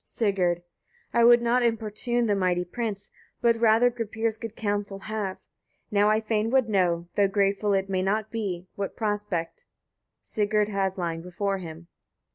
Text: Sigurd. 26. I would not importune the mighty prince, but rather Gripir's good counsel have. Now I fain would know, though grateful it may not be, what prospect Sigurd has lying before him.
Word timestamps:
Sigurd. 0.03 0.63
26. 1.11 1.13
I 1.13 1.23
would 1.23 1.41
not 1.43 1.61
importune 1.61 2.25
the 2.25 2.33
mighty 2.33 2.65
prince, 2.65 3.11
but 3.39 3.55
rather 3.61 3.91
Gripir's 3.91 4.35
good 4.39 4.55
counsel 4.55 4.97
have. 4.97 5.37
Now 5.91 6.09
I 6.09 6.19
fain 6.19 6.49
would 6.49 6.67
know, 6.67 7.07
though 7.13 7.27
grateful 7.27 7.73
it 7.75 7.87
may 7.87 8.01
not 8.01 8.31
be, 8.31 8.65
what 8.73 8.95
prospect 8.95 9.67
Sigurd 10.23 10.69
has 10.69 10.97
lying 10.97 11.21
before 11.21 11.59
him. 11.59 11.87